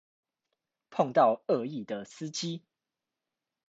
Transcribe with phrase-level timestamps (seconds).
[0.89, 2.63] 碰到惡意的司機